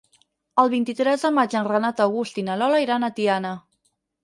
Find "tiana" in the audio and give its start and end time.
3.21-3.55